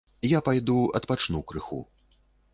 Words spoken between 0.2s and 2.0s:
Я пайду, адпачну крыху.